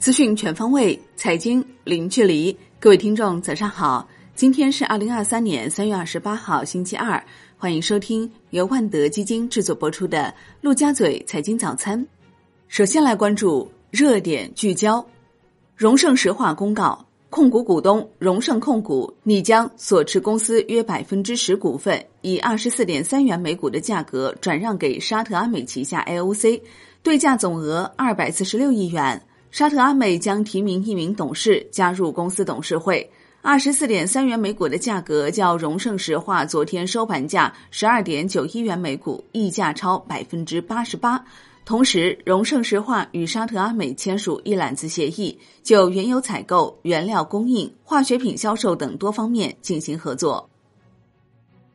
[0.00, 2.56] 资讯全方位，财经零距离。
[2.78, 4.08] 各位听众，早上好！
[4.34, 7.22] 今天是二零二三年三月二十八号，星期二。
[7.58, 10.22] 欢迎收听由万德基金制作播出的
[10.62, 12.00] 《陆家嘴财经早餐》。
[12.68, 15.04] 首先来关注热点聚焦：
[15.76, 26.62] 荣盛石化公告，控股股东荣盛控股拟将所持公司约百分之十股份，以二十四点三元每股的价格转让给沙特阿美旗下 AOC，
[27.02, 29.22] 对价总额二百四十六亿元。
[29.50, 33.08] 沙特阿美将提名一名董事加入公司董事会。
[33.42, 41.24] 二十四点三元每股的价格较荣盛石化昨天收盘价十二点九一元每股溢价超百分之八十八。
[41.64, 50.48] 同时，荣盛石化与沙特阿美签署一揽子协议，就原油采购、原料供应、化学品销售等多方面进行合作。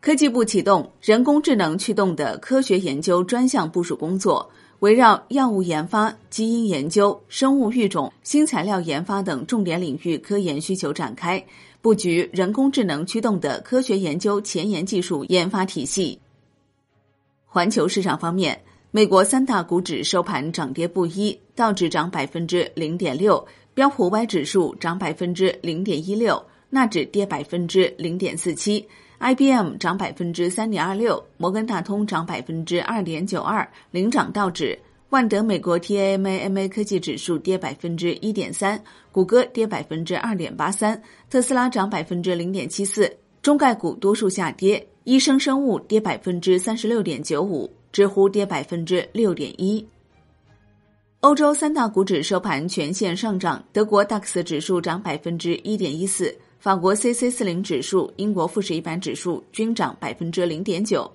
[0.01, 4.49] 科技部启动人工智能驱动的科学研究专项部署工作。
[4.85, 11.43] 围绕药物研发、基因研究、生物育种、新材料研发等重点领域科研需求展开
[11.82, 16.20] 布局，人工智能驱动的科学研究前沿技术研发体系。
[17.48, 28.88] 环球市场方面，美国三大股指收盘涨跌不一，道指涨百分之零点六，标普 Y 指数涨百分之零点一六，纳指跌百分之零点四七。
[29.20, 34.77] IBM 涨百分之三点二六，摩根大通涨百分之二点九二，领涨道指。
[35.10, 43.10] 万德美国 TAMA 科技指数跌百分之一点三，谷歌跌百分之二点八三，特斯拉涨百分之零点七四。
[43.41, 49.88] 中概股多数下跌，医生生物跌百分之三十六点九五，知乎跌百分之六点一。
[51.22, 56.35] 欧洲三大股指收盘全线上涨，德国 DAX 指数涨百分之一点一四。
[56.66, 61.07] 法国 C C 四零指数、英国富时一百指数均涨百分之零点九。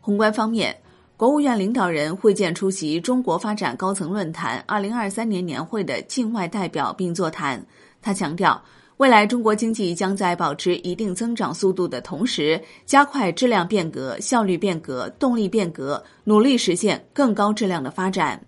[0.00, 0.80] 宏观方面，
[1.16, 7.66] 国务院领导人会见出席中国发展高层论坛二零二三年年会的境外代表并座谈。
[8.00, 8.62] 他强调，
[8.98, 18.40] 未来中国经济将在保持一定增长速度的同时，加快质量变革、效率变革、动力变革，努力实现更高质量的发展。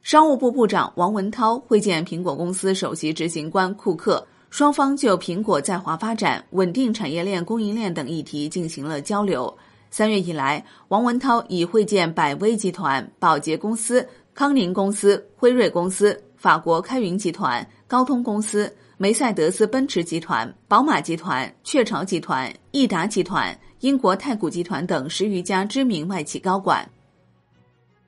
[0.00, 4.26] 商务部部长王文涛会见苹果公司首席执行官库克。
[4.50, 9.54] 双方就苹果在华发展、稳定产业链供应链等议题进行了交流。
[9.90, 26.88] 三月以来，王文涛已会见百威集团、宝洁公司、康宁公司、辉瑞公司、法国开云集团、高通公司、梅赛德斯奔驰集团、宝马集团、雀巢集团、益达集团、英国太古集团等十余家知名外企高管。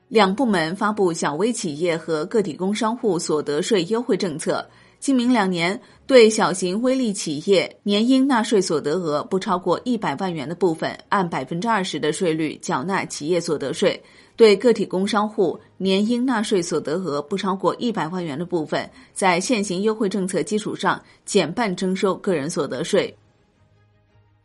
[0.08, 4.68] 两部门发布小微企业和个体工商户所得税优惠政策。
[5.00, 13.98] 今明两年，对小型微利企业年应纳税所得额不超过一百万元的部分，按百分之二十的税率缴纳企业所得税；
[14.36, 23.16] 对个体工商户年应纳税所得额不超过一百万元的部分，在现行优惠政策基础上减半征收个人所得税。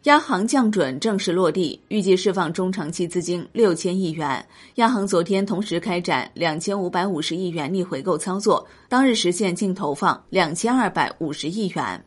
[0.06, 4.46] 央行降准正式落地，预计释放中长期资金六千亿元。
[4.76, 12.06] 央行昨天同时开展两千五百五十亿元逆回购操作，当日实现净投放两千二百五十亿元。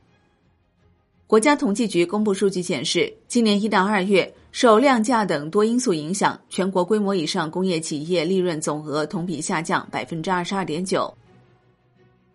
[1.27, 11.13] 国家统计局公布数据显示，今年一到二月，受量价等多因素影响，全国规模以上工业企业利润总额同比下降百分之二十二点九。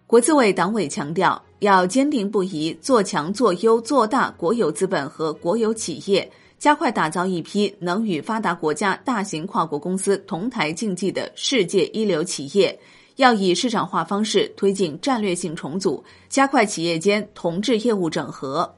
[0.05, 6.29] 国资委党委强调，要坚定不移做强做优做大国有资本和国有企业，
[6.59, 12.77] 加快打造一批能与发达国家大型跨国公司同台竞技的世界一流企业。
[13.15, 18.75] 要以市场化方式推进战略性重组，加快企业间同质业务整合。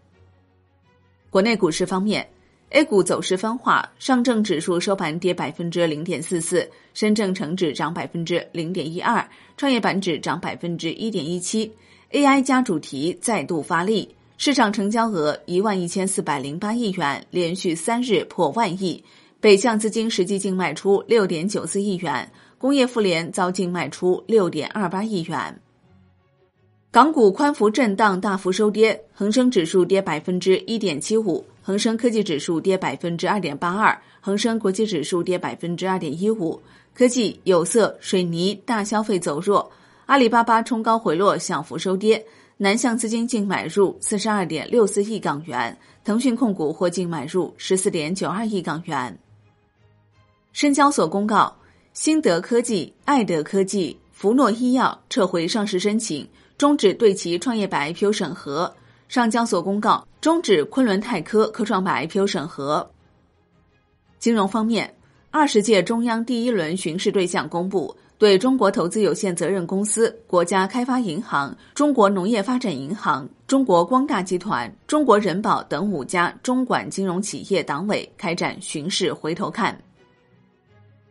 [1.29, 2.25] 国内股市方面。
[2.71, 9.25] A 股走势分化，上证指数收盘跌百分之零点四四，深证成指涨百分之零点一二，
[9.55, 11.71] 创业板指涨百分之一点一七。
[12.11, 14.07] AI 加主题再度发力，
[14.37, 19.03] 市场成交额一万一千四百零八亿元，连续三日破万亿。
[19.41, 25.59] 北向资金实际净卖出六点九四亿元，工业妇联遭净卖出六点二八亿元。
[26.89, 31.45] 港股宽幅震荡，大幅收跌，恒生指数跌百分之一点七五。
[31.61, 36.59] 恒生科技指数跌百分之二点八二，恒生国际指数跌百分之二点一五。
[36.93, 39.69] 科技、有色、水泥、大消费走弱，
[40.05, 42.23] 阿里巴巴冲高回落，小幅收跌。
[42.57, 49.17] 南向资金净买入四十二点六四亿港元，腾讯控股或净买入十四点九二亿港元。
[50.53, 51.53] 深交所公告，
[51.93, 56.25] 新德科技、爱德科技、福诺医药撤回上市申请，
[56.57, 58.73] 终止对其创业板 IPO 审核。
[59.09, 62.89] 上交所公告终止昆仑泰科科创板 IPO 审核。
[64.17, 64.95] 金融方面，
[65.29, 79.77] 二十届中央第一轮巡视对象公布，对中国投资有限责任公司、国家开发银行、中国农业发展银行、中国光大集团、中国人保等五家中管金融企业党委开展巡视回头看。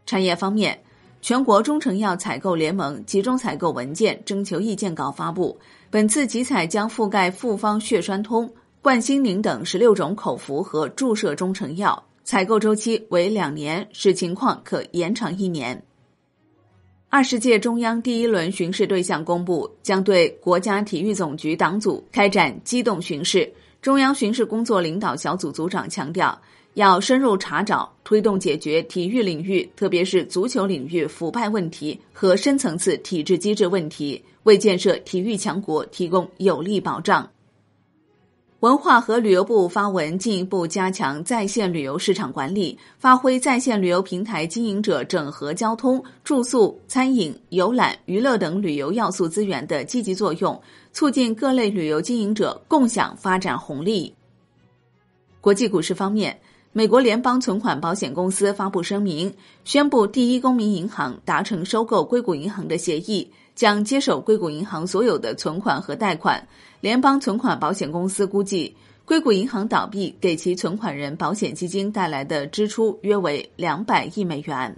[0.07, 0.79] 产业方面，
[1.21, 5.59] 全国中成药采购联盟集中采购文件征求意见稿发布。
[5.91, 15.83] 本次集采将覆盖复方血栓通、冠心宁等十六种口服和注射中成药，采购周期为两年，视情况可延长一年。
[17.09, 23.51] 二十届中央第一轮巡视对象公布，将对国家体育总局党组开展机动巡视。
[23.81, 26.41] 中央巡视工作领导小组组长强调。
[26.75, 37.31] 要深入查找、推动解决体育领域，特别是足球领域腐败问题和深层次体制机制问题，为建设体育强国提供有力保障。
[38.65, 50.59] 文化和旅游部发文，进一步加强在线旅游市场管理，发挥在线旅游平台经营者整合交通、住宿、餐饮、游览、娱乐等旅游要素资源的积极作用，
[50.95, 54.15] 促进各类旅游经营者共享发展红利。
[55.43, 56.35] 国际股市方面。
[56.77, 59.33] 美国联邦存款保险公司发布声明，
[59.65, 66.49] 宣布第一公民银行达成收购硅谷银行的协议，将接手硅谷银行所有的存款和贷款。
[66.81, 74.77] 联邦存款保险公司估计，硅谷银行倒闭给其存款人保险基金带来的支出约为两百亿美元。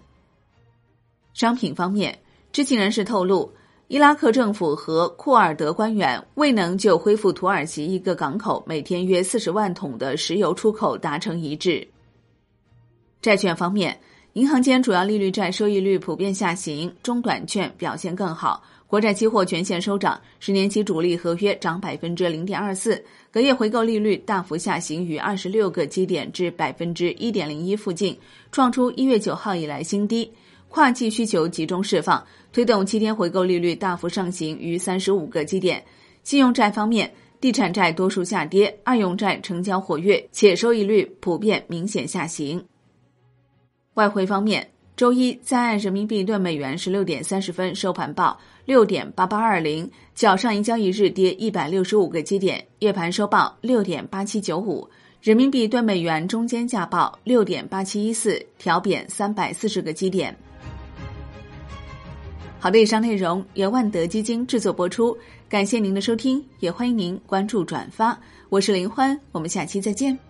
[1.32, 2.18] 商品方面，
[2.52, 3.50] 知情人士透露。
[3.88, 11.86] 伊拉克政府和库尔德官员未能就恢复土耳其一个港口每天约四十万桶的石油出口达成一致。
[13.22, 13.96] 债券方面，
[14.32, 18.60] 银行间主要利率债收益率普遍下行，中短券表现更好。
[18.88, 23.00] 国债期货全线收涨，十年期主力合约涨百分之零点二四，
[23.30, 28.18] 隔夜回购利率大幅下行于二十六个基点至百分之一点零一附近，
[28.50, 30.32] 创出一月九号以来新低。
[30.68, 32.22] 跨季需求集中释放，
[32.52, 35.82] 推动七天回购利率大幅上行逾三十五个基点。
[36.22, 37.10] 信用债方面，
[37.40, 42.62] 地产债多数下跌，二用债成交活跃，且收益率普遍明显下行。
[43.94, 54.86] 外汇方面，周一在岸人民币兑美元十六点三十分收盘报六点八八二零，较上一交易日跌一百六十五个基点，夜盘收报六点八七九五。
[55.22, 60.36] 人民币兑美元中间价报六点八七一四，调贬三百四十个基点。
[62.58, 65.16] 好的，以上内容由万德基金制作播出，
[65.48, 68.18] 感谢您的收听，也欢迎您关注转发。
[68.48, 70.25] 我是林欢，我们下期再见。